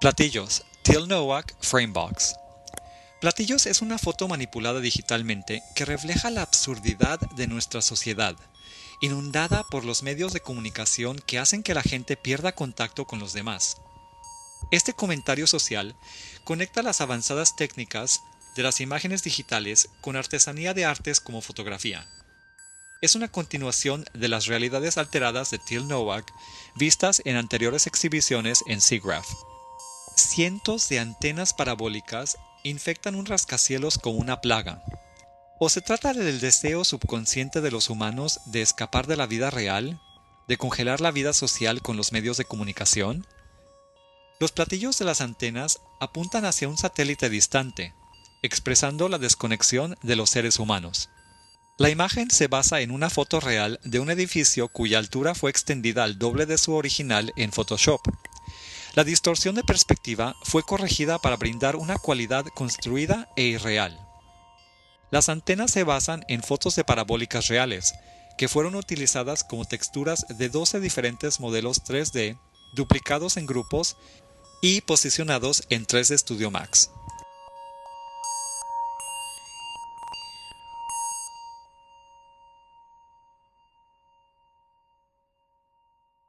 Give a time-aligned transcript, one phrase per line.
[0.00, 2.32] Platillos, Till Nowak Framebox.
[3.20, 8.34] Platillos es una foto manipulada digitalmente que refleja la absurdidad de nuestra sociedad,
[9.02, 13.34] inundada por los medios de comunicación que hacen que la gente pierda contacto con los
[13.34, 13.76] demás.
[14.70, 15.94] Este comentario social
[16.44, 18.22] conecta las avanzadas técnicas
[18.56, 22.08] de las imágenes digitales con artesanía de artes como fotografía.
[23.02, 26.32] Es una continuación de las realidades alteradas de Till Nowak
[26.74, 29.49] vistas en anteriores exhibiciones en SIGGRAPH
[30.22, 34.82] cientos de antenas parabólicas infectan un rascacielos como una plaga.
[35.58, 40.00] ¿O se trata del deseo subconsciente de los humanos de escapar de la vida real,
[40.48, 43.26] de congelar la vida social con los medios de comunicación?
[44.38, 47.92] Los platillos de las antenas apuntan hacia un satélite distante,
[48.42, 51.10] expresando la desconexión de los seres humanos.
[51.76, 56.04] La imagen se basa en una foto real de un edificio cuya altura fue extendida
[56.04, 58.00] al doble de su original en Photoshop.
[58.94, 63.98] La distorsión de perspectiva fue corregida para brindar una cualidad construida e irreal.
[65.10, 67.94] Las antenas se basan en fotos de parabólicas reales,
[68.36, 72.38] que fueron utilizadas como texturas de 12 diferentes modelos 3D,
[72.74, 73.96] duplicados en grupos
[74.60, 76.90] y posicionados en 3D Studio Max.